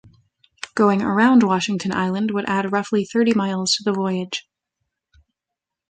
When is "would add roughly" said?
2.31-3.05